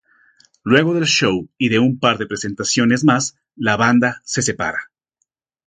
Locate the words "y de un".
1.59-1.99